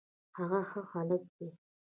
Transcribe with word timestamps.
هغه 0.37 0.59
ښه 0.69 0.81
هلک 0.91 1.23
دی 1.35 1.47